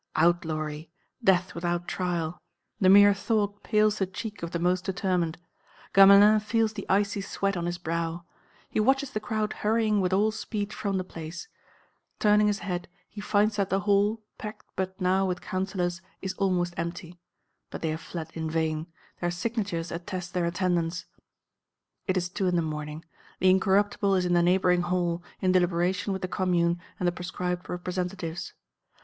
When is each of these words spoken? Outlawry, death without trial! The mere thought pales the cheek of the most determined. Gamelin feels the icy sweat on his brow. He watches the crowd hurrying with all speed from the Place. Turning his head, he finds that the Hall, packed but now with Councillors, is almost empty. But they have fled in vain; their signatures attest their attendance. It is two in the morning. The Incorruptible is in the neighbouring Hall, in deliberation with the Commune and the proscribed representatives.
Outlawry, 0.15 0.89
death 1.23 1.53
without 1.53 1.87
trial! 1.87 2.41
The 2.79 2.89
mere 2.89 3.13
thought 3.13 3.61
pales 3.61 3.99
the 3.99 4.07
cheek 4.07 4.41
of 4.41 4.49
the 4.49 4.57
most 4.57 4.83
determined. 4.83 5.37
Gamelin 5.93 6.39
feels 6.39 6.73
the 6.73 6.87
icy 6.89 7.21
sweat 7.21 7.55
on 7.55 7.67
his 7.67 7.77
brow. 7.77 8.25
He 8.67 8.79
watches 8.79 9.11
the 9.11 9.19
crowd 9.19 9.53
hurrying 9.61 10.01
with 10.01 10.11
all 10.11 10.31
speed 10.31 10.73
from 10.73 10.97
the 10.97 11.03
Place. 11.03 11.47
Turning 12.17 12.47
his 12.47 12.57
head, 12.65 12.87
he 13.11 13.21
finds 13.21 13.57
that 13.57 13.69
the 13.69 13.81
Hall, 13.81 14.23
packed 14.39 14.65
but 14.75 14.99
now 14.99 15.23
with 15.27 15.39
Councillors, 15.39 16.01
is 16.19 16.33
almost 16.33 16.73
empty. 16.77 17.19
But 17.69 17.83
they 17.83 17.89
have 17.89 18.01
fled 18.01 18.31
in 18.33 18.49
vain; 18.49 18.87
their 19.19 19.29
signatures 19.29 19.91
attest 19.91 20.33
their 20.33 20.45
attendance. 20.45 21.05
It 22.07 22.17
is 22.17 22.27
two 22.27 22.47
in 22.47 22.55
the 22.55 22.63
morning. 22.63 23.05
The 23.37 23.51
Incorruptible 23.51 24.15
is 24.15 24.25
in 24.25 24.33
the 24.33 24.41
neighbouring 24.41 24.81
Hall, 24.81 25.21
in 25.41 25.51
deliberation 25.51 26.11
with 26.11 26.23
the 26.23 26.27
Commune 26.27 26.81
and 26.99 27.07
the 27.07 27.11
proscribed 27.11 27.69
representatives. 27.69 28.53